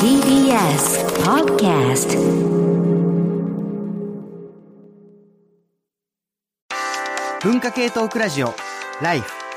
[0.00, 2.16] TBS Podcast
[7.42, 8.54] 文化系トークラジオ
[9.00, 9.47] ライフ。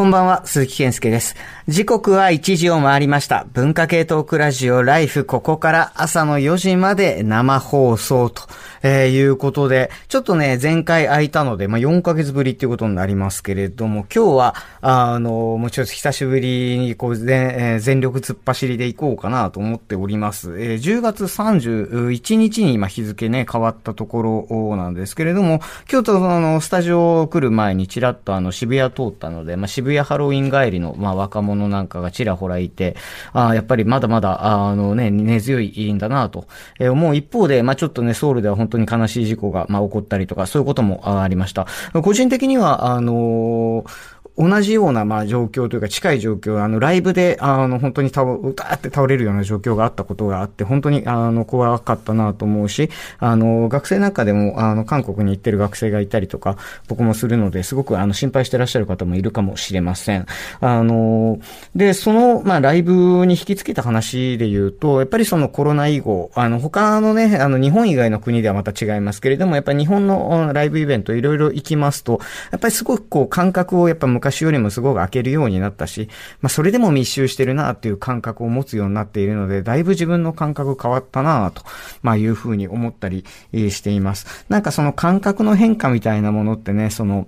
[0.00, 1.36] こんばんは、鈴木健介です。
[1.68, 3.46] 時刻は1時を回りました。
[3.52, 8.42] 文化系トークラジオライフ、ここから朝の4時まで生放送と、
[8.82, 20.58] えー、いうことで、ちょっとね、前回空いたので、まあ、4ヶ月ぶりっていうことになりますけれども、今日は、あの、もうちょっと久しぶりに、こう、全、えー、全力突っ走りでいこうかなと思っております。
[20.58, 32.96] えー、10月31日に今日付ね、変わったところなんですけれども、今日とあの、スタジオ来る前にちらっとあの、渋谷通ったので、まあ、渋谷ハロウィン帰りの、まあ、若者なんかがちらほらいて、
[33.32, 36.46] あやっぱりまだまだ、あのね、根強いんだなと、
[36.78, 41.66] えー、思う一方で、まあ、ちょっとね、ソウルでは本当に悲しい事故が、まあ、起こったりとか、そういうこともありました。
[42.02, 52.88] 個人的には、あのー同じような、まあ、状況というか、近い状況、あの、ライブで、あの、本当に倒、うたって倒れるような状況があったことがあって、本当に、あの、怖かったなと思うし、
[53.18, 56.56] あの、学生なんかでも、あの、韓国に行ってる学生がいたりとか、
[56.88, 60.24] 僕もするので、すごく、あの、心配してらっしゃる方もいるかもしれません。
[60.60, 61.38] あの、
[61.76, 72.20] で、その、まあ、ライブに引き付けた話で言うと、やっぱりそのコロナ以後、あの、他のね、あの、日本以外の国ではまた違いますけれども、やっぱり日本のライブイベントいろいろ行きますと、
[72.52, 76.08] やっぱりすごくこう、感覚をやっぱ昔昔よりもすごく開けるようになったし、
[76.40, 81.62] まあそれでも密集してるなっていう感覚を持つようになっているので、だいぶ自分の感覚変わったなと、
[82.02, 84.46] まあいうふうに思ったりしています。
[84.48, 87.26] なんかその感覚の変化みたいなものってね、その、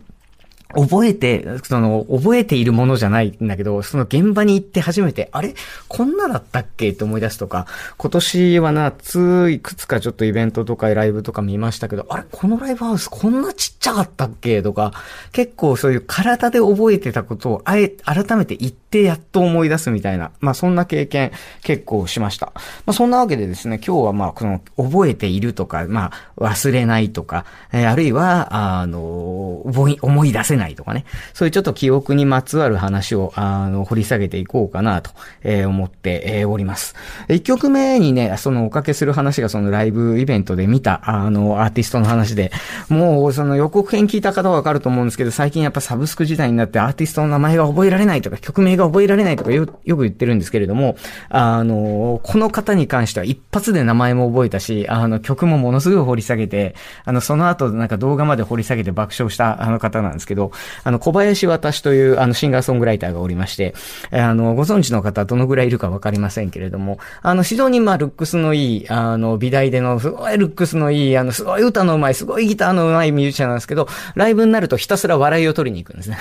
[0.74, 5.54] 覚えて、その、覚えているものじゃないんだけど、その現場に行って初めて、あれ？
[5.88, 6.90] こんなだったっけ？
[6.90, 12.24] って思い出すとか、今年は夏、いくつかちょっとイベントとかライブとか見ましたけど、あれ？
[12.30, 14.62] このライブハウスこんなちっちゃかったっけ？
[14.62, 14.92] とか、
[15.32, 22.52] 結構そういう体で覚えてたことを、あえ、改めて言ってやっと思い出すみたいな、まあそんな経験結構しました。
[22.56, 31.04] まあそんなわけでですね、今日はまあこの、覚えているとか、まあ忘れないとか、えー、あるいは、あの、思い、思い出せないないとかね、
[31.34, 35.10] そういうちょっと記憶にまつわる話を、あの、掘り下げていこうかなと、
[35.42, 36.94] えー、思って、えー、おります。
[37.28, 42.52] 一曲目にね、そのおかけする話がそのライブイベントで見た、あの、アーティストの話で、
[42.88, 50.96] もうその予告編聞いた方はわかると思うんですけど、最近やっぱサブスク時代になってアーティストの名前が覚えられないとか、曲名が覚えられないとかよよく言ってるんですけれども、
[51.28, 60.52] あの、この方に関しては一発で名前も覚えたし、あの、曲もものすごい掘り下げて、あの、その後なんか動画まで掘り下げて爆笑したあの方なんですけど、
[60.84, 63.74] あの、小林私という、あの、シンガーソングライターがおりまして、
[64.10, 76.18] あの、ご存知の方どのぐらいいるかわかりませんけれども、あの、非常にまあ、ルックスのいい、あの、美大での、すごいルックスのいい、あの、すごい歌の上手い、すごいギターの上手いミュージシャンなんですけど、ライブになるとひたすら笑いを取りに行くんですね。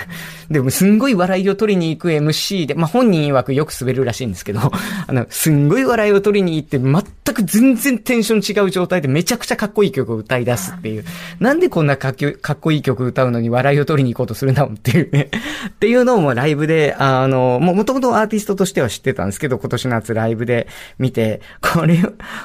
[0.49, 4.59] でも、すんごい笑いを取りに行く MC で、まあ、本人曰くよく滑るらしいんですけど、
[5.07, 7.01] あの、すんごい笑いを取りに行って、全
[7.33, 11.05] く全然テンション違う状態でめちゃくちゃかっこいい曲を歌い出すっていう。
[11.39, 12.15] なんでこんなかっ
[12.59, 15.29] こいい曲歌うのに笑いを取りに行こうとするんだもんっていうね。
[15.69, 20.67] っていうのをライブで、あの、も、もともとアーティストとしては知ってたんですけど、今年夏ライブで
[20.99, 22.03] 見て、これ、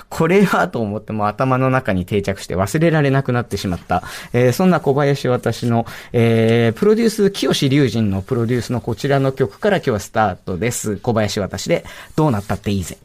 [0.08, 4.02] これはと思っても頭の中に定着して忘れられなくなってしまった。
[4.32, 10.96] えー、そんな小林私の、えー、プロデュース、清志隆人のプロデュースのこちらの曲から今日はスタートです。
[10.98, 11.84] 小林私で、
[12.16, 12.98] どうなったっていいぜ。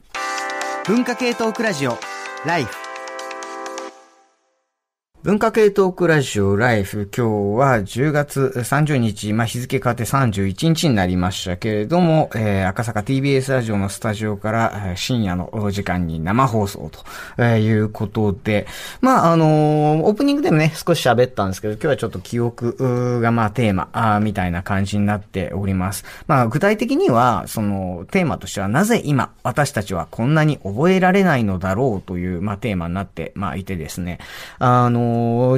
[0.85, 1.97] 文化系トークラジオ、
[2.46, 2.91] ライフ。
[5.24, 16.90] 文化系トークラジオライフ、今日は10月30日、まあ、日付変わって31日になりましたけれども、えー、赤坂 TBS ラジオのスタジオから、深夜の時間に生放送
[17.38, 18.66] と、いうことで、
[19.00, 26.03] まあ、あのー、オープニングでもね、少し喋ったんですけど、今日はちょっと記憶がまあ、テーマあ、みたいな感じになっております。
[26.26, 34.18] まあ、具体的には、その、テーマとしては、なぜ今、私たちはこんなに覚えられないのだろうという、まあ、テーマになって、まあ、いてですね、
[34.58, 35.11] あの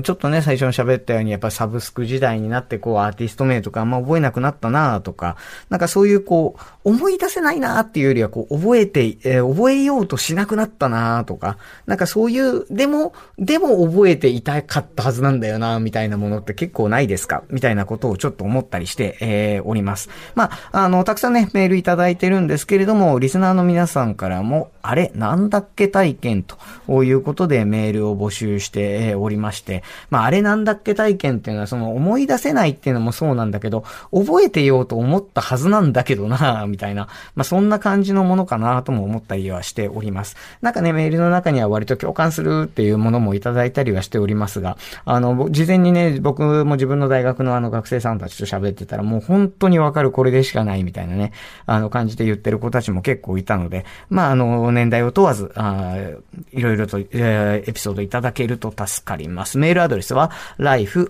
[0.04, 5.38] ちょっとね、最初に喋ったように、やっぱサブスク時代になって、こう、アーティスト名とかあんま覚えなくなったなとか、
[5.70, 17.44] なんかそういう、こう、思い出せないなっていうよりは、こう、覚えて、えー、覚えようとしなくなったなとか、なんかそういう、でも、でも覚えていたかったはずなんだよなみたいなものって結構ないですか？
[17.50, 20.10] みたいなことをちょっと思ったりして、えー、おります。
[20.36, 40.36] まあ、あの、たくさんね、メールいただいてるんですけれども、リスナーの皆さんからも、あれなんだっけ体験ということでメールを募集しておりまして、まあ、あれなんだっけ体験っていうのは、その思い出せないっていうのもそうなんだけど、覚えてようと思ったはずなんだけどな、 みたいな、まあ、そんな感じのものかなとも思ったりはしております。
[40.62, 51.32] なんかね、メールの中には割と共感するっていうものもいただいたりはしておりますが、あの、事前にね、僕も自分の大学のあの学生さんたちと喋ってたら、もう本当にわかるこれでしかないみたいなね、
[51.66, 55.96] あの感じで言ってる子たちも結構いたので、まあ、あの、年代を問わず、あ
[56.52, 59.58] いろいろと、えー、エピソードいただけると助かります。
[59.58, 61.08] メールアドレスは、life.tbs.co.jp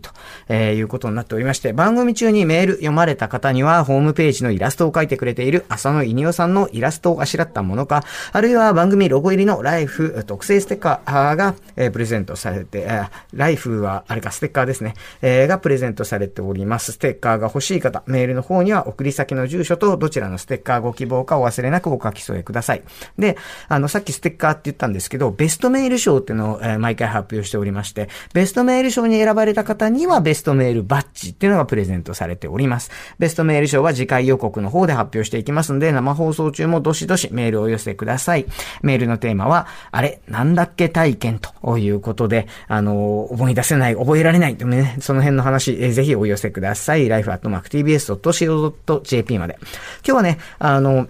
[0.00, 0.10] と、
[0.48, 16.92] えー、いうことになっておりまして、番組中にメール読まれた方には、ホームページのイラストを描いてくれている浅野稲夫さんのイラストをあしらったものか、あるいは番組ロゴ入りのライフ特製ステッカーが、えー、プレゼントされて、えー、ライフは、あれか、ステッカーですね、えー、がプレゼントされております。
[16.92, 22.82] ステッカーが欲しい方、メールの方には送り先の住所とどちらのステッカーご希望かお忘れなくお書き添えください。
[23.18, 23.36] で、
[23.68, 32.90] あの、さっきステッカーって言ったんですけど、ベストメール賞っていうのを、えー、毎回発表しておりまして、ベストメール賞に選ばれた方にはベストメールバッジっていうのがプレゼントされております。
[33.18, 38.46] ベストメール賞は次回予告の方で発表していきますので、生放送中もどしどしメールを寄せください。
[38.82, 47.08] メールのテーマは、あれ、なんだっけ体験ということで、あの、思い出せない、覚えられない、ね、その辺の話、えー、ぜひお寄せください。
[47.08, 47.78] life.tbs.co.jp
[49.38, 49.58] まで。
[50.06, 51.08] 今日はね、ねあの、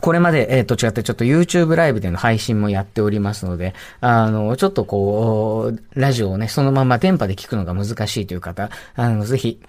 [0.00, 9.60] これまで、えー、と違ってちょっと YouTube ライブでの配信もやっておりますので、あの、ちょっとこう、ラジオをね、そのまま電波で聞くのが難しいという方、あの、ぜひ、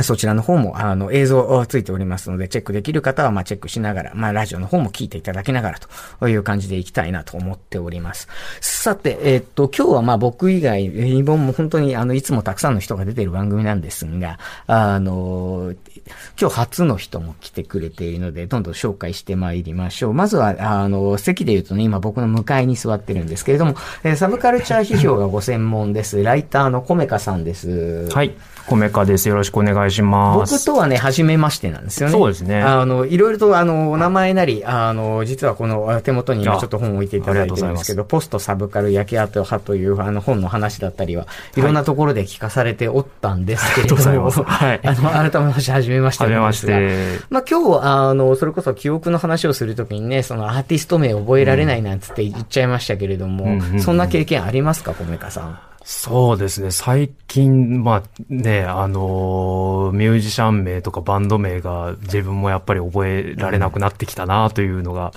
[0.00, 5.78] そちらの方も、あの、映像ついておりますので、チェックできる方は、ま、チェックしながら、まあ、ラジオの方も聞いていただきながら
[6.18, 8.26] という感じでいきたいなと思っております。
[8.62, 15.74] さて、えっと、今日はま、僕以外、日本も本当に、あの、いつもたくさんの人が出ている番組なんですが、あの、
[16.40, 20.12] 今日初の人も来てくれているので、どんどん紹介してまいりましょう。
[20.14, 23.74] まずは、あの、席で言うとね、今僕の向かいに座ってるんですけれども、
[24.04, 26.22] えサブカルチャー批評がご専門です。
[26.22, 28.08] ライターのコメカさんです。
[28.08, 28.34] はい。
[28.66, 29.28] コメカです。
[29.28, 30.52] よろしくお願いします。
[30.54, 32.12] 僕とはね、初めましてなんですよね。
[32.12, 32.62] そうですね。
[32.62, 41.26] あの、いろいろと、あの、お名前なり、あの、実はこの手元に今ちょっと本を置いていただいてるんですけど、ポストサブカル焼け跡派というあの本の話だったりは、
[41.56, 44.80] いろんなところで聞かされておったんですけれども、はい。
[44.86, 46.24] あの、改めまして、初めまして。
[46.24, 47.18] 初めまして。
[47.30, 55.58] まあ今日、あの、それこそ記憶の話をするときにね、そのアーティスト名覚えられないなんつって言っちゃいましたけれども、そんな経験ありますか、コメカさん？
[55.84, 56.70] そうですね。
[56.70, 65.12] 最近、まあね、あの、ミュージシャン名とかバンド名が自分もやっぱり覚えられなくなってきたなというのが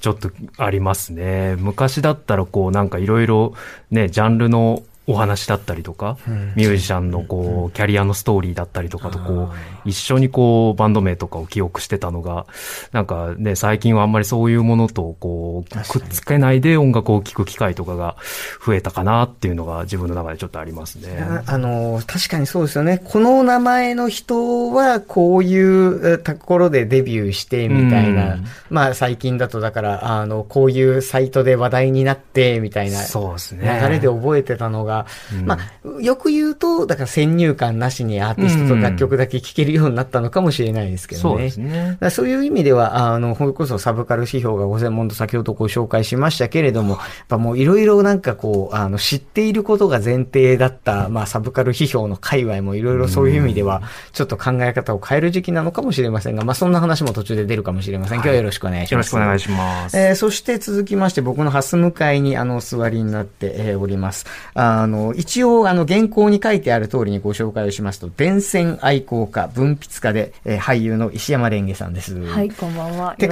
[0.00, 1.56] ちょっとありますね。
[1.56, 3.52] 昔だったらこうなんかいろいろ
[3.90, 6.18] ね、ジャンルのお話だったりとか、
[6.56, 12.46] ミュージシャンのこう、キャリアのストーリーだったりとかとこう、一緒にこう、バンド名とかを記憶してたのが、
[12.92, 18.16] なんかね、最近はあんまりそういうものとこう、くっつけないで音楽を聴く機会とかが
[18.64, 21.24] 増えたかなっていうのが自分の中でちょっとありますね。
[21.46, 23.00] あの、確かにそうですよね。
[23.04, 28.38] この名前の人はこういうところでデビューしてみたいな、
[28.70, 33.80] まあ最近だとだから、あの、こういうサイトで話題になってみたいな、そうですね。
[33.82, 34.95] 流れで覚えてたのが、
[35.32, 41.22] うん、まあ、よく言うと、だから先入観なしにアーティストと楽曲だけ聴けるようになったのかもしれないですけどね。
[41.22, 41.98] そうですね。
[42.10, 53.82] そういう意味では、あの、ほれこそサブカル指標がご専門と先ほどご紹介しましたけれども、やっぱもういろいろなんかこう、あの、知っていることが前提だった、まあ、サブカル批評の界隈もいろいろそういう意味では、
[54.12, 58.16] ちょっと考え方を変える時期なのかもしれませんが、まあ、そんな話も途中で出るかもしれません。
[58.16, 58.92] 今日はよろしくお願いします。
[58.92, 59.98] よろしくお願いします。
[59.98, 64.26] えー、そして続きまして、僕のハス向かいに、あの、座りになって、えー、おります。
[64.54, 72.18] あの、一応、あの、原稿に書いてある通りにご紹介をしますと、電線愛好家、文筆家で、えー、俳優の石山蓮華さんです。
[72.24, 73.14] はい、こんばんは。
[73.18, 73.28] で、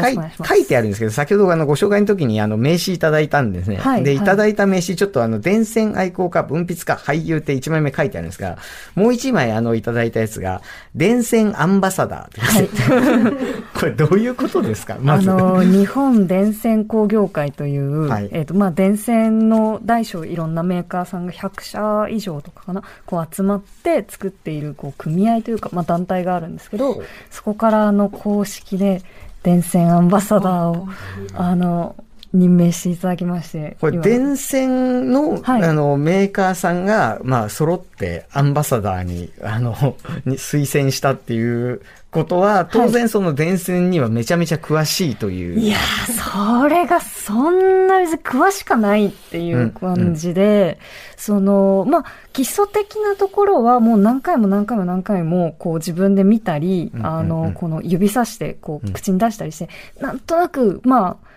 [0.47, 3.76] 書いてあるんですけど、先ほどあの、ご紹介の時にあの、名刺いただいたんですね。
[3.76, 8.59] はい、で、いただいた名刺、ちょっとあの、電線愛好家、文筆家、俳優って一枚目書いてあるんですが、
[8.95, 10.62] もう一枚あの、いただいたやつが、
[10.95, 12.69] 電線アンバサダーはい、
[13.75, 14.97] これどういうことですか？
[15.00, 15.31] まず。
[15.31, 29.03] あの、日本電線工業会という、はい、えっ、ー、と、まあ、電線の大小いろんなメーカーさんが100社以上とかかな、こう集まって作っているこう組合というか、まあ、団体があるんですけど、そこからあの公式で
[29.43, 30.89] 電線アンバサダーを、
[31.35, 31.97] あの、
[32.35, 33.76] 任命していただきまして。
[33.81, 39.73] これ、電線の、はい、あの、メーカーさんが、まあ、揃ってアンバサダーに、あの、
[40.26, 45.55] に推薦したっていうことは、当然その電線にはめちゃめちゃ詳しいという。
[45.55, 50.76] はい、いやそれがそんなに詳しかないっていう感じで、うんうん、
[51.17, 59.69] その、まあ、基礎的なところはもう何回も何回も何回も、こう自分で見たり、あの、この指さして、こう口に出したりして、
[60.00, 61.34] なんとなく、まあ、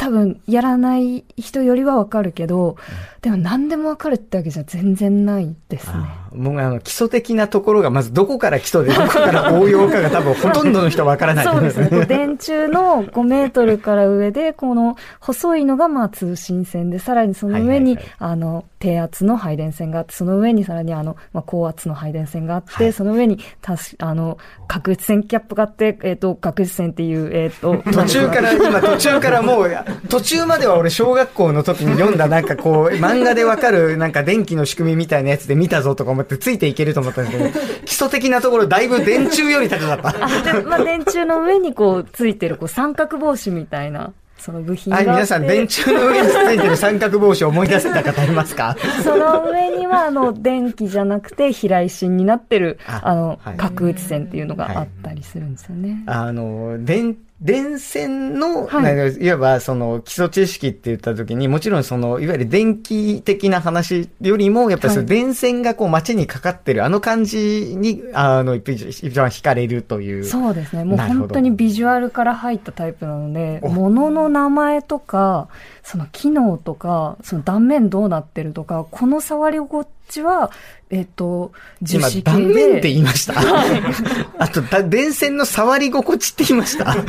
[0.00, 2.78] 多分やらない人よりはわかるけど、
[3.20, 5.94] でも何でもわかるってわけじゃ全然ないですね。
[6.34, 12.06] もうあの基礎的なところがまずどこから基礎でどこから応用かが多分ほとんどの人わからない、そうですね。
[12.06, 29.70] 電柱の5メートルから上で、この細いのがまあ通信線で、さらにその上に、あの、低圧の配電線があって、その上にさらにあの、まあ、高圧の配電線があって、はい、その上にたし、あの、確実線キャップがあって、えっ、ー、と、確実線っていう、えっ、ー、と、 途中から、今途中からもう、
[30.08, 37.50] 途中までは俺小学校の時に読んだなんかこう、漫画でわかるなんか電気の仕組みみたいなやつで見たぞとか思ってついていけると思ったんですけど、
[37.84, 40.60] 基礎的なところだいぶ電柱より高かった。
[40.62, 44.12] まあ電柱の上にこうついてるこう三角帽子みたいな。
[44.40, 48.74] その部品がはい、皆さん、電柱の上についてる三角帽子を思い出せた方いますか？
[49.04, 56.02] その上には、あの、電気じゃなくて、飛来芯になってる、あの、角打ち線っていうのがあったりするんですよね。
[56.06, 70.24] はい、あの、電電線の、はい、いわばその基礎知識って言った時に、もちろんその、いわゆる電気的な話よりも、やっぱりその電線がこう街にかかってる、あの感じに、あの、一番惹かれるという。
[70.24, 70.84] そうですね。
[70.84, 75.48] もう本当にビジュアルから入ったタイプなので、物の名前とか、
[75.82, 80.50] その機能とか、その断面どうなってるとか、この触り心地は、
[80.90, 81.52] えっ、と、
[81.82, 82.22] 樹脂系で。
[82.22, 83.34] 断面って言いました？
[84.38, 86.86] あとだ、電線の触り心地って言いました？
[86.86, 87.04] こっ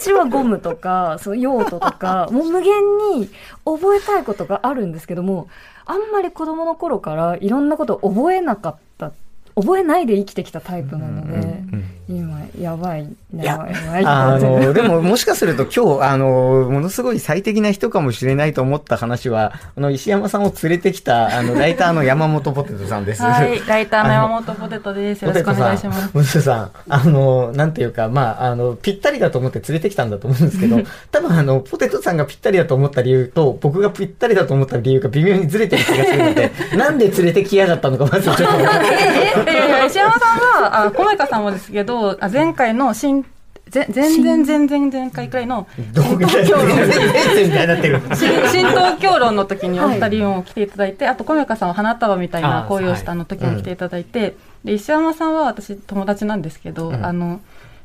[0.00, 2.72] ちはゴムとか、その用途とか、 もう無限
[3.18, 3.28] に
[3.64, 5.48] 覚えたいことがあるんですけども、
[5.84, 9.12] あんまり子供の頃からいろんなことを覚えなかった
[9.54, 11.89] 覚えないで生きてきたタイプなので、うんうんうん今、
[12.60, 14.04] やばい、やばい、やばい。
[14.04, 23.22] あの、でももしかすると今日、あの、ものすごい最適な人かもしれないと思った話は、あの、石山さんを連れてきた、あの、ライターの山本ポテトさんです。
[23.22, 25.24] はい、ライターの山本ポテトです。
[25.24, 26.10] よろしくお願いします。
[26.12, 38.42] ムスさん、あの、なんていうか、まあ、あの、ぴったりだと思って連れてきたんだと思うんですけど、 多分あの、ポテトさんがぴったりだと思った理由と、僕がぴったりだと思った理由が微妙にずれてる気がするので、 なんで連れてきやがったのか、まずちょっと。
[38.44, 38.46] い
[39.54, 43.24] やいや、石山さんは、あ、小前さんもですけど、あ前回の新
[43.70, 48.16] 全然全然前回くらいの新東京論
[48.48, 57.40] 新東京論の時にお二人も来ていただいて、あと小宮さんは花束みたいな恋をしたの時も来ていただいて、で石山さんは私友達なんですけど、あの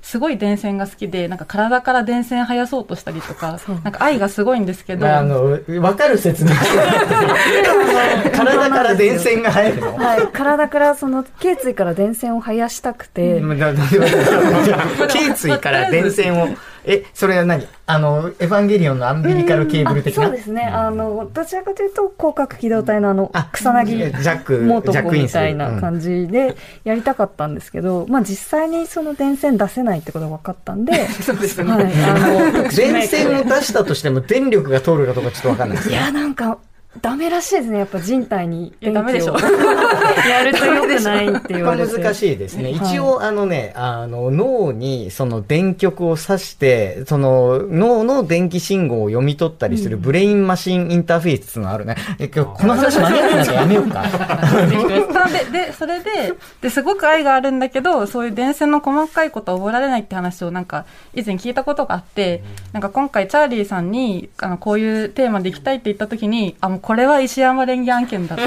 [0.05, 5.07] すごい電線が好きで、なんか体から電線生やそうとしたりとか、なんか愛がすごいんですけど。
[5.11, 6.51] あ、の、わかる説明
[8.31, 9.97] 体から電線が生えるの？
[9.97, 10.27] はい。
[10.31, 13.41] 体から、その、頸椎から電線を生やしたくて。
[15.09, 16.49] 頸椎から電線を。
[16.87, 17.67] え、それは何？
[17.87, 20.63] あの、エヴァンゲリオンのアンビリカルケーブル的な、そうですね。
[20.63, 31.71] あの、どちらかというと、広角機動隊のあの、草薙ジャック、モートコみたいな感じでやりたかったんですけど、まあ実際にその電線出せないってことが分かったんで、 そうですね。
[31.71, 31.83] はい。
[31.83, 35.95] あの、電線を出したとしても電力が通るかどうかちょっと分かんないです、ね。
[35.95, 36.57] いや、なんか、
[37.01, 37.79] ダメらしいですね。
[37.79, 39.01] やっぱ人体に電気を。
[39.01, 39.35] ダメでしょ。
[40.29, 41.97] やると良くないって言われて。
[41.97, 42.69] 難しいですね。
[42.71, 51.95] 一応、あのね、あの、脳にその電極を刺して、その脳の電気信号を読み取ったりするブレインマシンインターフェースっていうのがあるね。
[52.19, 54.03] え、今日この話間に合ってなきゃやめようか。
[55.51, 68.43] で、で、それで、で、すごく愛があるんだけど、そういう電線の細かいことを覚えられないって話をなんか、以前聞いたことがあって、なんか今回チャーリーさんに、あの、こういうテーマで行きたいって言った時に、あ、もうこれは石山連議案件だと。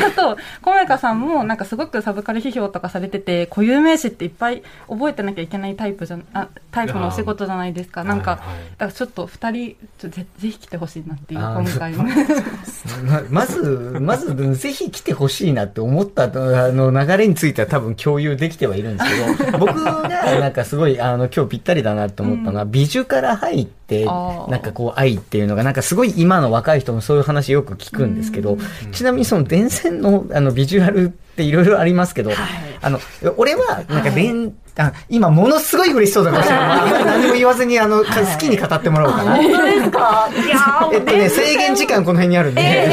[0.00, 8.04] で、あと、小メカさんもなんかすごくサブカル批評とかされてて、固有名詞っていっぱい覚えてなきゃいけないタイプじゃあタイプのお仕事じゃないですか。
[8.04, 8.44] なんか、だか
[8.86, 12.04] らちょっと二人ぜ、ぜひ来てほしいなっていう、今回の。
[13.30, 20.08] まず、まず、ぜひ来てほしいなって思ったあの流れについては多分共有できてはいるんですけど、 僕が
[20.40, 28.58] なんかすごい、あの、今日ぴったりだなって思ったのは、うん、美女から入って、なんかこう愛っていうのが、なんかすごい今の若い人もそういう話よく聞くんですけど、
[28.92, 32.30] ちなみにその電線線のあのビジュアルっていろいろありますけど、
[32.82, 32.98] あの、
[33.36, 38.04] 俺は、なんか電、あ今、ものすごい嬉しそうだから、ま あ何も言わずに、あの、好
[38.38, 39.36] きに語ってもらおうかな。
[39.36, 40.28] 本当ですか？
[40.46, 42.62] いやーえっとね、制限時間この辺にあるんで。
[42.62, 42.88] え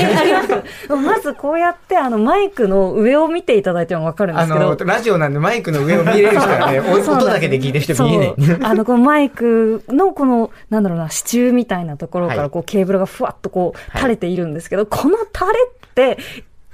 [0.89, 4.65] ー、まずこうやって、あの、マイクの上を見ていただいてもわかるんであすけど。
[4.75, 4.77] の、。
[4.85, 8.33] ラジオなんでマイクの上を見れる人はね、 音だけで聞いてる人見えない。
[8.63, 12.43] あの、このマイクのこの、なんだろうな、支柱みたいなところかはい。
[12.43, 14.01] らこうケーブルがふわっとこうはい。
[14.01, 16.17] 垂れているんですけど、この垂れって、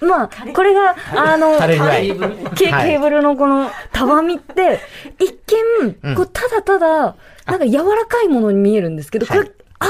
[0.03, 2.07] まあ、これが、あの、ケはい。
[2.07, 4.79] ケーブルのこのたわみって、
[5.19, 5.33] 一
[5.81, 5.88] うん。
[6.12, 9.51] 見、こう、ただただ、なんか柔らかいものに見えるんですけど、これ、はい
[9.83, 9.86] あ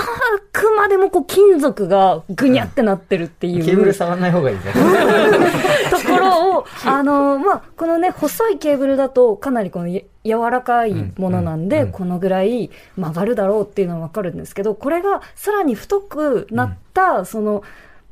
[0.51, 3.63] くまでもこう金属がぐにゃってなってるっていう。
[3.63, 4.63] ケーブル触んない方がいいね。
[5.91, 11.83] ところを、あの、まあ、このね、細いケーブルだと、かなりこのや柔らかいものなんで、うん。
[11.83, 11.91] うん。
[11.91, 17.61] このぐらい曲がるだろうっていうのはわかるんですけど、これがさらに太くなった、その、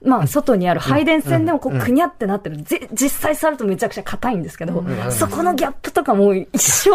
[0.04, 2.58] まあ、外にある配電線でもこう、うんくにゃってなってる。
[2.58, 6.90] ぜ実際触るとめちゃくちゃ硬いんですけど、んそこのギャップとかも一生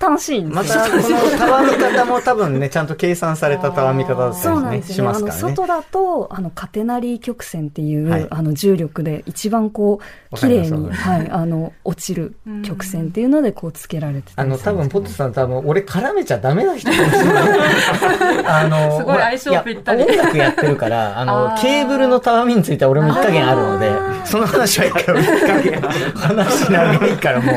[0.00, 0.54] 楽しいんでよ。
[0.54, 5.10] ますた、このたわみ方も多分ね、ちゃんと計算されたたわみ方だったそうなんりね、すよね。
[5.16, 5.56] あの、ますからね。
[5.56, 10.00] 外だと、あの、カテナリー曲線っていう、はいあの、重力で一番こ
[10.32, 18.46] う、綺麗に、はい、あの、落ちる曲線っていうので、こう、つけられてたあの、多分、ポットさん多分、俺絡めちゃダメな人かもしれない。
[18.46, 23.90] あの、すごい相性ぴったり音楽やってるから、あのあ、ーケーブルのたわみについては俺も一加減あるので、
[24.26, 25.80] その話はいいから、一加減。
[26.14, 27.52] 話長いからも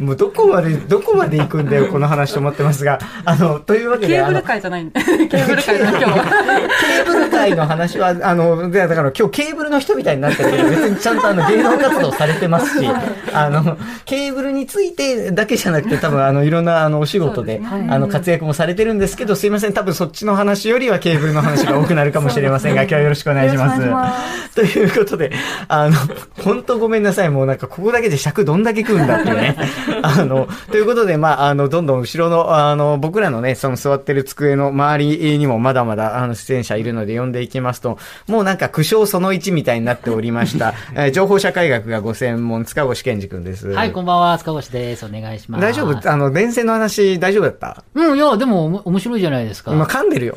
[0.00, 5.00] う、もうどこまで、どこまで行くんだよ、この話と思ってますが、 あの、というわけで、ケーブル界じゃないんで。
[5.00, 6.14] ケーブル界だ今日は。
[6.14, 12.88] ケーブル界の話は、あの、でだから今日ケーブルの人みたいになってるけど、別にちゃんとあの芸能活動されてますし、
[13.32, 24.25] あの、ケーブルについてだけじゃなくて、多分あの、いろんなあの、お仕事で、あの、活躍もされてるんですけど、すいません、多分そっちの話よりはケーブルの話が多くなるかもしれませんが、今日はよろしくお願いします。
[24.54, 25.32] ということで、
[25.68, 25.96] あの、
[26.42, 27.30] 本当ごめんなさい。
[27.30, 29.56] もうなんかここだけで尺どんだけ食うんだっていうね。
[30.02, 40.74] あの、ということで、まあ、あの、どんどん後ろの、あの、僕らのね、その座ってる机の周りにもまだまだ、あの、出演者いるので呼んでいきますと、もうなんか苦笑その1みたいになっておりました。
[40.94, 43.68] えー情報社会学がご専門、塚越健二君です。
[43.68, 45.06] はい、こんばんは、塚越です。
[45.06, 45.62] お願いします。
[45.62, 46.10] 大丈夫？
[46.10, 47.84] あの、電線の話大丈夫だった？
[47.94, 49.72] うん、いや、でも面白いじゃないですか。
[49.72, 50.36] 今噛んでるよ。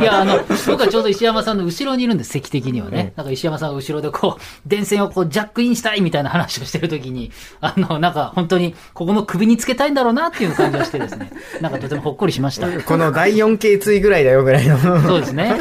[0.00, 3.12] いや、あの、僕はちょうど石山さんの後ろにいるんです、席的にはね。
[3.16, 11.32] なんか石山さんが後ろでこう、 電線をこう、ジャックインしたいみたいな話をしてるときに、 あの、なんか本当に、ここの首につけたいんだろうなっていう感じがしてですね。
[11.60, 12.68] なんかとてもほっこりしました。
[12.82, 14.78] この第4頸椎ぐらいだよぐらいの。
[15.02, 15.54] そうですね。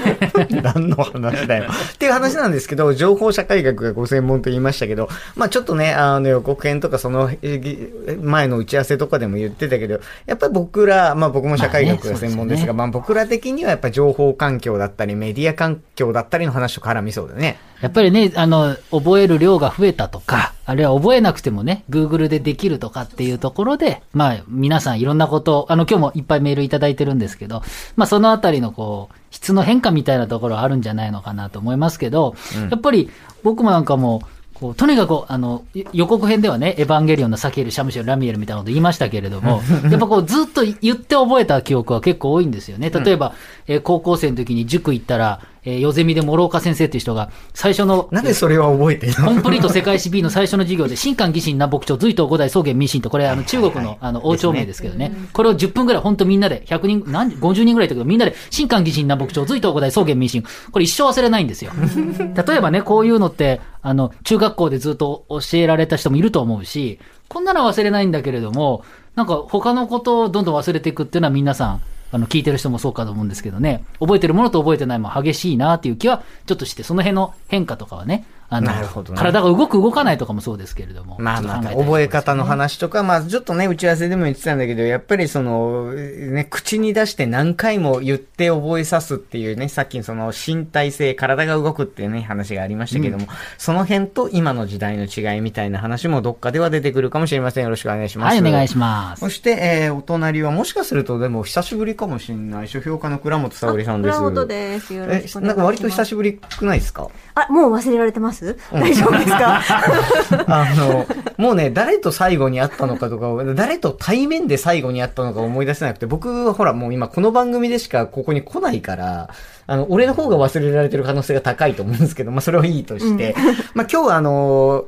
[0.63, 1.65] 何の話だよ。
[1.93, 17.57] っていう話なんですけど、情報社会学がご専門と言いましたけど、まあちょっとね、あの予告編とかそのえー前の打ち合わせとかでも言ってたけど、やっぱり僕ら、まあ僕も社会学が専門ですが、まあ僕ら的にはやっぱ情報環境だったり、メディア環境だったりの話と絡みそうだね。
[17.81, 27.61] やっぱりね、あの、覚える量が増えたとか、あるいは覚えなくてもね、Google でできるとかっていうところで、まあ、皆さんいろんなこと、あの、今日もいっぱいメールいただいてるんですけど、
[27.95, 32.35] まあ、そのあたりのこう、質の変化みたいなところはあるんじゃないのかなと思いますけど、
[32.71, 33.09] やっぱり
[33.43, 34.27] 僕もなんかもう、
[34.59, 42.89] こう、とにかく、あの、よ予告編ではね、エヴァンゲリオンのサケル、シャムシェル、ラミエルみたいなこと言いましたけれども、 やっぱこう、ずっと言って覚えた記憶は結構多いんですよね。
[42.89, 43.33] 例えば、
[43.67, 61.71] えー高校生の時に塾行ったら、えー、ヨゼミで諸岡先生っていう人が、最初の、なんでそれは覚えてるコのンプリート世界史 B の最初の授業で、新漢義神南北朝、隋東五代草原民進と、これあの中国のあの王朝名ですけどね、これを10分ぐらい本当みんなで、100人、何、50人ぐらいいたけど、みんなで、新漢義神南北朝、隋東五代草原民進、これ一生忘れないんですよ。
[62.47, 81.17] 例えばね、こういうのって、あの、中学校でずっと教えられた人もいると思うし、こんなのは忘れないんだけれども、なんか他のことをどんどん忘れていくっていうのは皆さん、あの、聞いてる人もそうかと思うんですけどね、覚えてるものと覚えてないも激しいなっていう気はちょっとして、その辺の変化とかはね、あのなるほどね体が動く動かないとかもそうですけれども。
[81.19, 97.63] まあまあ、覚え方の話とか、まあちょっとね、打ち合わせでも言ってたんだけど、やっぱりその、ね、口に出して何回も言って覚えさすっていうね、さっきその身体性、体が動くっていうね、話がありましたけども、その辺と今の時代の違いみたいな話もどっかでは出てくるかもしれません。
[97.65, 98.41] よろしくお願いします。
[98.41, 99.29] はい、お願いしますそ。
[99.29, 104.17] して、えー、お隣はもしかするとでも久しぶりかもしれない、書評家の倉本沙織さんです。
[104.17, 104.93] 倉本です。
[104.93, 105.47] よろえしくお願いします。
[105.47, 107.09] なんか割と久しぶりくないですか？
[107.35, 108.36] あ、もう忘れられてます、
[108.71, 109.61] 大丈夫ですか？
[110.47, 111.05] あの、
[111.37, 119.29] もうね、誰と最後に会ったのかとかを、誰と対面で最後に会ったのか思い出せなくて、僕はほらもう今この番組でしかここに来ないから、
[119.67, 123.35] あの、俺の方が忘れられてる可能性が高いと思うんですけど、まあそれはいいとして、
[123.73, 124.85] まあ今日はあの、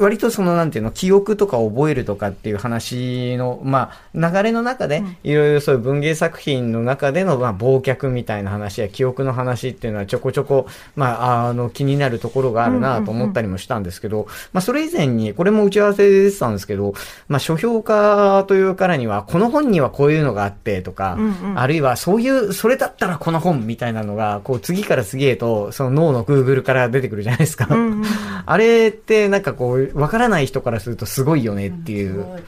[0.00, 16.94] 割とその、なんていうの、記憶とか覚えるとかっていう話の、まあ、流れの中で、いろいろそういう文芸作品の中での、まあ、忘却みたいな話や記憶の話っていうのはちょこちょこ、まあ、あの、気になるところがあるなと思ったりもしたんですけど、まあ、それ以前に、これも打ち合わせで出てたんですけど、
[17.28, 21.18] まあ、書評家というからには、この本にはこういうのがあってとか、
[21.54, 27.68] あるいはそういう、それだったらこの本みたいなのが、こう、次から次へと、その脳の Google から出てくるじゃないですか。
[28.46, 32.42] あれって、なんかこう、わからない人からするとすごいよねっていう。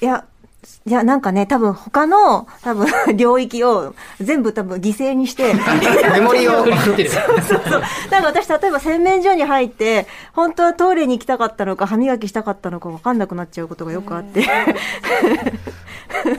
[0.00, 0.26] いや、
[0.86, 5.54] いや、なんかね、多分他の、多分 領域を全部多分犠牲にして。
[6.12, 6.52] メモリを。
[6.52, 6.74] そうそう
[7.48, 7.62] そう。
[8.10, 14.44] なんか私、例えば洗面所に入って、本当はトイレに行きたかったのか、歯磨きしたかったのか分かんなくなっちゃうことがよくあって。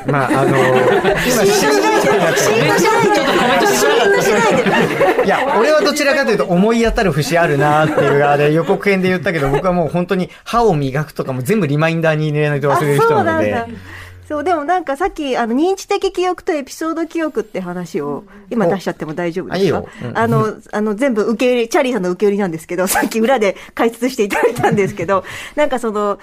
[0.06, 2.08] まあ、あのー、今、シーンとしないで。
[2.38, 3.10] シーンとしない
[3.60, 3.68] で。
[3.68, 4.56] シーンとしない
[5.18, 5.26] で。
[5.26, 13.66] いや、俺はどちらかというと思い当たる節あるなっていう側で予告編で言ったけど、僕はもう本当に歯を磨くとかも全部リマインダーに入れないと忘れる人なので。
[14.28, 19.78] そう、でもなんかさっき、あの、認知的記憶とエピソード記憶って話を、今出しちゃっても大丈夫ですか？
[19.78, 25.24] あうん、あの、あの、全部受け入れ、チャーリーさんの受け売りなんですけど、さっき裏で解説していただいたんですけど、
[25.56, 26.18] なんかその、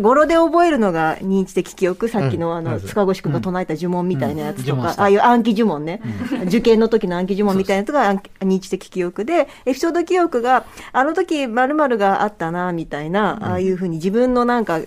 [0.00, 6.00] 語呂で覚えるのが認知的記憶、さっきのあの、塚越君が唱えた呪文みたいなやつとか、ああいう暗記呪文ね、
[6.46, 14.80] 受験の時の暗記呪文みたいなやつが認知的記憶で、エピソード記憶が、あの時〇〇があったな、みたいな、ああいうふうに自分のなんか、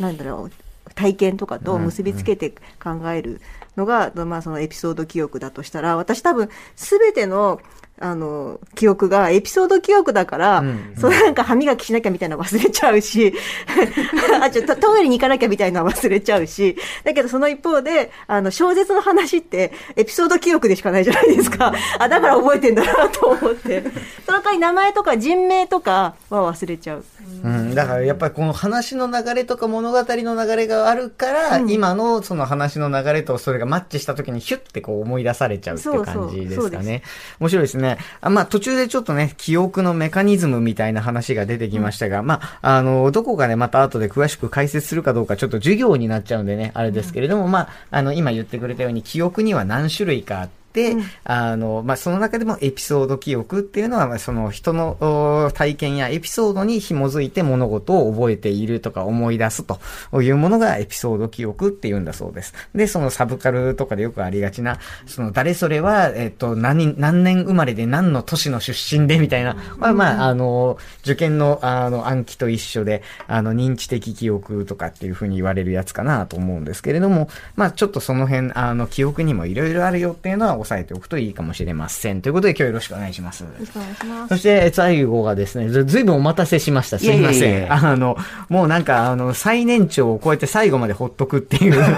[0.00, 0.67] なんだろう、
[0.98, 2.50] 体験とかと結びつけて
[2.82, 3.40] 考える
[3.76, 7.60] のが、まあそのエピソード記憶だとしたら、私多分すべての
[8.00, 13.34] あの、記憶がエピソード記憶だから、うんうん、そうなんか歯磨きしなきゃみたいなの忘れちゃうし、
[14.42, 21.72] あ、ちょっとトイレに行かなきゃみたいなの忘れちゃうし、だけどその一方で、あの、小説の話ってエピソード記憶でしかないじゃないですか。
[21.98, 23.82] あ、だから覚えてんだなと思って。
[24.26, 27.04] その代わり名前とか人名とかは忘れちゃう。
[27.44, 37.02] うん、だからやっぱりこの話の流れとか物語の流れがあるから、うん、今のその話の流れとそれがマッチした時にヒュッてこう思い出されちゃうっていう感じですかね。
[37.40, 37.87] 面白いですね。
[38.20, 50.48] あまあ途中でちょっとね、記憶のメカニズムみたいな話が出てきましたが、うん、まあ、あの、どこかね、また後で詳しく解説するかどうかちょっと授業になっちゃうんでね、あれですけれども、まあ、あの、今言ってくれたように記憶には何種類かあって、、
[50.92, 59.80] うん、あの、まあ、その中でもエピソード記憶っていうのは、まあ、その人の体験やエピソードに紐づいて物事を覚えているとか思い出すと
[60.22, 62.54] いうものがエピソード記憶っていうんだそうです。
[62.74, 82.22] で、そのサブカルとかでよくありがちな、その誰それは、えっと、何、何年生まれで何の都市の出身でみたいな、まあ、まあ、あの、受験の、あの、暗記と一緒で、あの、認知的記憶とかっていうふうに言われるやつかなと思うんですけれども、まあ、ちょっとその辺、あの、記憶にもいろいろあるよっていうのは押さえておくといいかもしれません。
[82.22, 83.40] ということで今日よろしくお願いします。
[83.40, 84.28] よろしくお願いします。
[84.28, 86.98] そして最後がですね、ずずいぶんお待たせしました。
[86.98, 87.38] すいません。
[87.38, 88.16] いやいやいやあの、
[88.48, 91.82] もうなんか、あの、最年長をこうやって最後までほっとくっていう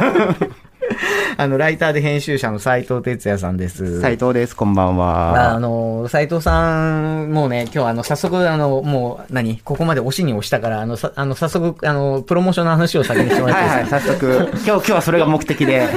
[1.36, 4.00] あの、ライターで編集者の斉藤哲也さんです。
[4.02, 4.54] 斉藤です。
[4.54, 5.54] こんばんは。
[5.54, 6.90] あの、斉藤さ
[7.24, 9.58] ん、もうね、今日あの、早速、あの、もう、何？
[9.64, 13.96] ここまで押しに押したから、あの、さあの、早速、あの、プロモーションの話を先にしてもらっていいですか？
[13.96, 14.50] はいはい、早速。
[14.52, 15.88] 今日、今日はそれが目的で。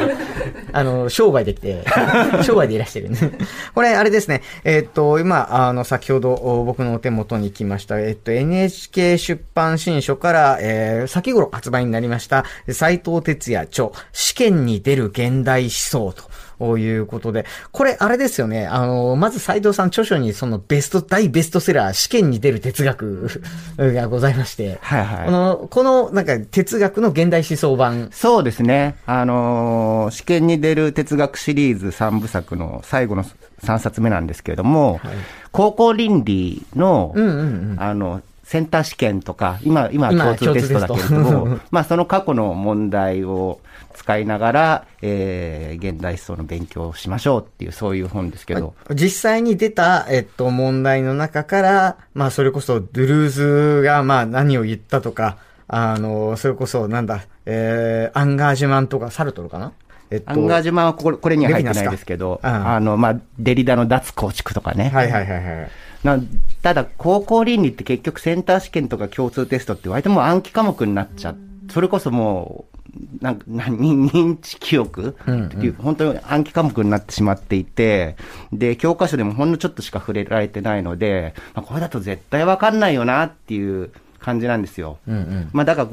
[0.74, 1.84] あの、商売できて、
[2.44, 3.18] 商売でいらしてるね。
[3.74, 4.42] これ、あれですね。
[4.64, 16.24] えー、っと、今、あの、先ほど僕のお手元に来ました、えー、っと、NHK 出版新書から、えー、先頃発売になりました、斉藤哲也著、試験に出る現代思想と。
[16.60, 18.68] いうことで、これ、あれですよね。
[18.68, 23.30] あの、まず斎藤さん著書にそのベスト、大ベストセラー、試験に出る哲学
[23.78, 25.26] がございまして、はいはい。
[25.26, 28.10] この、この、なんか、哲学の現代思想版。
[28.12, 28.96] そうですね。
[29.06, 33.24] あの試験に出る哲学シリーズ3部作の最後の
[33.64, 35.16] 3冊目なんですけれども、はい、
[35.52, 43.60] 高校倫理の、うんうんうん、あの、センター試験とか、今、今は共通テストだけれども、 まあその過去の問題を
[43.94, 48.76] 使いながら、えー、現代思想の勉強をしましょうっていう、そういう本ですけど。
[48.94, 59.72] 実際に出た、えっと、問題の中から、まあそれこそ、ドゥルーズが、まあ何を言ったとか、あの、それこそ、なんだ、えー、アンガージュマンとか、サルトルかな？
[60.12, 64.90] えっと、アンガージュマンはこれこれには入ってないですけど、あの、まあ、デリダの脱構築とかね。
[64.94, 65.70] はいはいはいはい。
[66.04, 66.20] な
[66.62, 71.38] ただ、高校倫理って結局センター試験とか共通テストって割ともう暗記科目になっちゃう。
[71.72, 72.73] それこそもう、
[73.22, 75.10] なんか、認知記憶？
[75.10, 78.16] っていう、うんうん、本当に暗記科目になってしまっていて、
[78.52, 84.98] で、教科書でもほんのちょっとしか触れられてないので、まあ、これだと絶対わかんないよなっていう感じなんですよ。
[85.08, 85.90] うんうん、まあ、だから、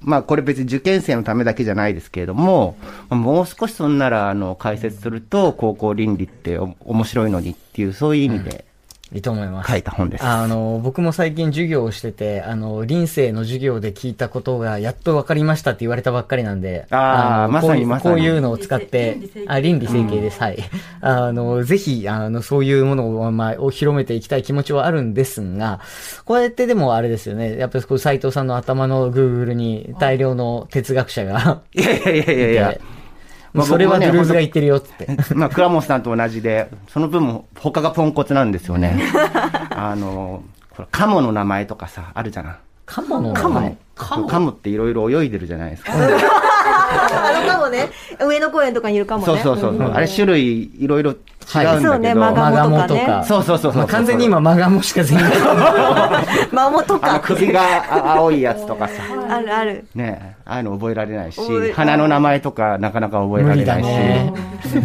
[0.00, 2.76] まあ、これ別に受験生のためだけじゃないですけれども、
[3.08, 8.64] もう少しそんなら、あの、解説すると、高校倫理って面白いのにっていう、そういう意味で、
[9.12, 9.70] いいと思います。
[9.70, 10.24] 書いた本です。
[10.24, 18.14] あの、僕も最近授業をしてて、あの、臨生の授業で聞いたことがやっと分かりましたって言われたばっかりなんで、ああ、まさにまさに。
[18.16, 20.40] こういうのを使って、あ、倫理整形です。
[20.40, 20.58] はい。
[21.00, 25.80] あの、ぜひ、あの、そういうものを、まあ、を広めていきたい気持ちはあるんですが、
[26.24, 32.78] こうやってでもあれですよね、やっぱりこう斎藤さんの頭の Google に大量の哲学者が、いやいやいやいやいや。
[33.52, 35.08] もうそれはドゥルーズが言ってるよって。
[35.34, 39.02] まあ、倉本さんと同じで、その分も他がポンコツなんですよね。
[39.70, 42.56] あの、これカモの名前とかさ、あるじゃん。
[42.86, 43.76] カモの名カモ前。
[43.94, 44.26] カモ？
[44.28, 45.92] カモっていろいろ泳いでるじゃないですか。
[45.96, 47.88] あのかもね、
[48.20, 49.26] 上野公園とかにいるかもね。
[49.26, 49.74] そうそうそう。
[49.74, 51.14] んあれ種類いろいろ
[51.54, 51.90] 違うんだけど。
[51.90, 55.28] そうねマガモとかそうそうそうそうまあ完全に今マガモしか全然。
[56.52, 57.20] マモとあのか。
[57.20, 59.02] 首があ青いやつとかさ。
[59.28, 59.84] あるある。
[59.94, 61.40] ねああいうの覚えられないし
[61.74, 63.86] 花の名前とかなかなか覚えられないし。
[63.86, 64.32] ね。
[64.34, 64.80] うんちょっ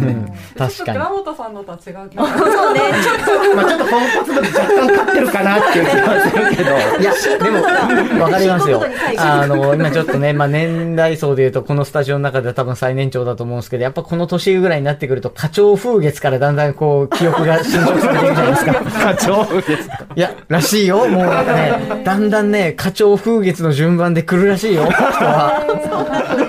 [0.56, 0.74] 確かに。
[0.76, 1.94] と倉本さんのとは違う。
[2.16, 3.56] そうね、ちょっと。
[3.56, 6.70] まあちょっとポンコツ度若干勝ってるかなっていう気はするけど。
[7.00, 8.82] いや、 でも、わかりますよ
[9.18, 18.74] あの、今ちょっとね、まあ年代層で言うと、このスタジオの中では多分最年長だと思うんですけど、やっぱこの年ぐらいになってくると、花鳥風月からだんだんこう、記憶が侵食されていくじゃないですか。
[19.02, 19.98] 課長ですか。
[20.14, 20.98] いや、らしいよ。
[21.08, 25.64] もうね、だんだんね、花鳥風月の順番で来るらしいよ、人は。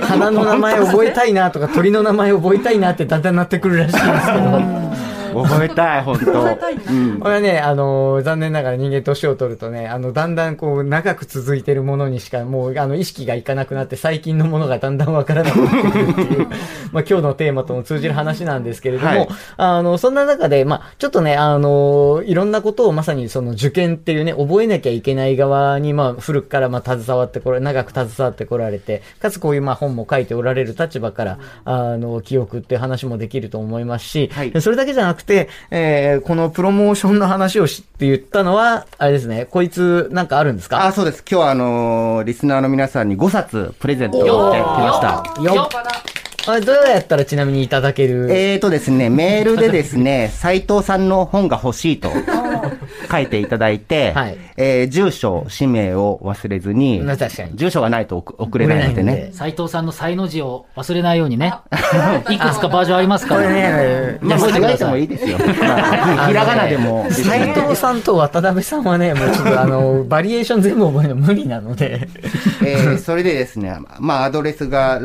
[0.04, 5.07] 花の名前覚えたいなとか、鳥の名前覚えたいなってだんだんなってくるらしいんですけど。
[5.34, 6.32] 覚えたい、本当。
[6.32, 7.20] うん。
[7.20, 16.48] これはね、あの、残念ながら人間年を取るとね、あの、だんだんこう、長く続いてるものにしか、もう、あの、意識がいかなくなって、最近のものがだんだんわからなくなってくるっていう、
[16.92, 40.86] まあ、今日のテーマとも通じる話なんですけれども、はいあの、そんな中で、まあ、ちょっとね、あの、いろんなことをまさにその受験っていうね、覚えなきゃいけない側に、まあ、古くから、まあ、携わってこれ、長く携わってこられて、かつこういう、まあ、本も書いておられる立場から、あの、記憶っていう話もできると思いますし、はいそれだけじゃなくて、えーこのプロモーションの話をしって言ったのは、あれですね、こいつなんかあるんですか？
[40.86, 41.24] あ、そうです。
[41.30, 45.42] 今日はあのーリスナーの皆さんに5冊プレゼントしてきました。
[45.44, 45.70] よっ
[46.50, 48.28] あれどうやったらちなみにいただける？
[48.32, 52.12] えーとですね、メールでですね、 斉藤さんの本が欲しいと
[53.12, 59.30] 書いていただいて、はいえー住所、氏名を忘れずにまあ確かに、住所がないと送送れないのでね。
[59.34, 61.54] 斉藤さんの才の字を忘れないようにね。
[62.30, 63.54] いくつかバージョンありますかこれら。
[63.78, 64.86] ね、まあ、間違えて。
[64.86, 65.38] もいいですよ。
[65.38, 67.06] まあひひらがなでも。
[67.12, 72.08] 斉藤さんと渡辺さんはね、もうちょっとあの、バリエーション全部覚えるの無理なので。
[72.66, 75.00] えーそれでですね、まあ、アドレスが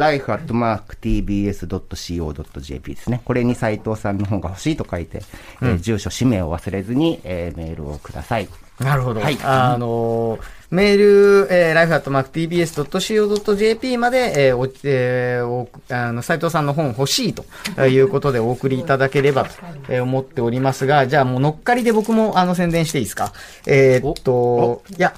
[1.32, 3.20] life.tbs.co.jp ですね。
[3.24, 5.22] これに斉藤さんの本が欲しいと書いて、
[5.62, 8.48] えー住所、氏名を忘れずに、えーメールをください。
[8.78, 9.20] なるほど。
[9.20, 10.38] はいあの
[10.70, 17.44] メール、えー、life.tbs.co.jp まで、えーお、えーお、あの、斉藤さんの本欲しいと
[17.86, 19.50] いうことでお送りいただければと
[19.90, 23.34] えー思っておりますが、じゃあもう乗っかりで僕もあの宣伝していいですか？
[23.66, 25.12] えーっと、いや、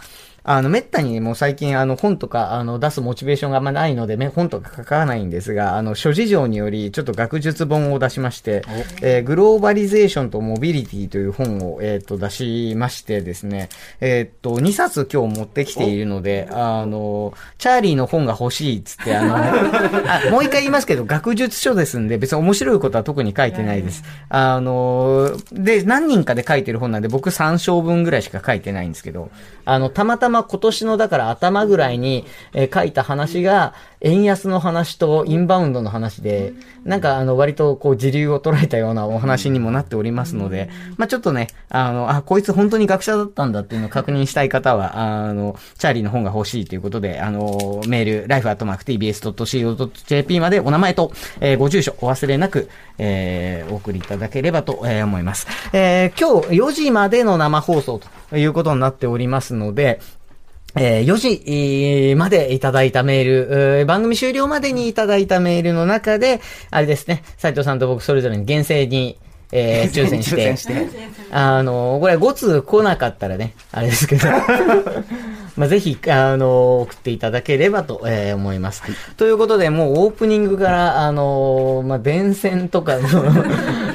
[0.46, 8.62] あの、めったにもう最近、あの、本とか、あの、出すモチベーションがあんまないので、め本とか書かないんですが、あの、諸事情により、ちょっと学術本を出しまして、
[9.00, 24.04] えーグローバリゼーションとモビリティという本を、えーっと、出しましてですね、えーっと、2冊今日持ってきているので、あの、チャーリーの本が欲しいっつって、あの、 あもう一回言いますけど、学術書ですんで、別に面白いことは特に書いてないです。
[24.28, 29.30] あの、で、何人かで書いてる本なんで、僕3章分ぐらいしか書いてないんですけど、
[29.64, 36.52] あの、たまたまま今年の、だから頭ぐらいに、え書いた話が、円安の話とインバウンドの話で、
[36.84, 40.68] なんかあの、割とこう、時流を捉えたようなお話にもなっておりますので、
[40.98, 48.28] まあちょっとね、あの、あ、こいつ本当に学者だったんだっていうのを確認したい方は、あの、チャーリーの本が欲しいということで、あの、メール、
[49.24, 52.68] life.tbs.co.jp までお名前と、えーご住所、お忘れなく、
[52.98, 55.46] えーお送りいただければと、え思います。
[55.72, 60.00] えー今日4時までの生放送ということになっておりますので、
[60.76, 69.18] えー4時えーまでいただいたメール、えー番組終了までにいただいたメールの中で、あれですね、斉藤さんと僕それぞれに厳正に、
[69.52, 70.74] えー抽選して、して。
[71.30, 74.26] あの、これ5通来なかったらね、あれですけど、
[75.56, 78.82] まあ、ぜひ、あの、送っていただければと、えー思います。
[79.16, 83.44] ということで、もうオープニングから、あの、まあ、電線とか の、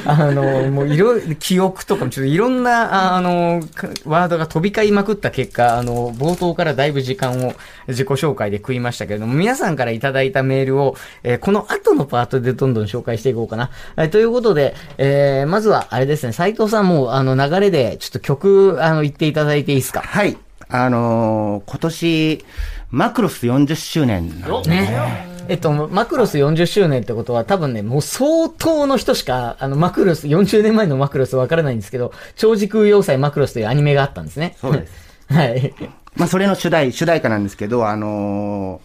[0.05, 7.53] あの、もういろいろ、記憶とかも、ちょっといろんな、あの、かワードが飛び交いまくった結果、あの、冒頭からだいぶ時間を
[7.89, 13.69] 自己紹介で食いましたけれども、皆さんからいただいたメールを、えーこの後のパートでどんどん紹介していこうかな。
[13.97, 20.01] えーということで、えーまずは、あれですね、斉藤さんも、あの、流れで、ちょっと曲、あの、言っていただいていいですか？
[20.01, 20.37] はい。
[20.69, 22.45] あのー今年、
[22.91, 25.27] マクロス40周年なんでね。
[25.49, 34.55] えっと、マクロス40周年ってことは多分ね、もう相当の人しか、あの、マクロス、40年前のマクロスわからないんですけど、超時空要塞マクロスというアニメがあったんですね。
[34.61, 34.93] そうです。
[35.33, 35.73] はい。
[36.15, 38.79] まあ、それの主題、主題歌なんですけど、あの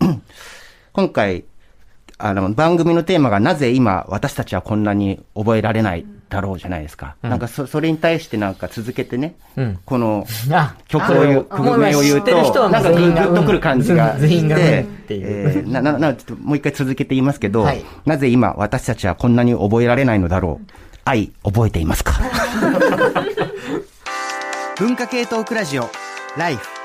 [0.00, 0.18] ー、
[0.92, 1.44] 今回、
[2.24, 7.16] あの、番組のテーマがなぜ今私たちはこんなに覚えられないだろうじゃないですか。
[7.22, 10.26] うん、なんかそ、それに対してなんか続けてね、うん、この
[10.88, 20.66] 曲を言う、曲名を言うと、なんかグッとくる感じがして、えー、な、な、な、ちょっともう一回続けて言いますけど、はい、なぜ今私たちはこんなに覚えられないのだろう。
[21.04, 22.14] 愛、覚えていますか？
[24.80, 25.90] 文化系トークラジオ、
[26.38, 26.83] ライフ。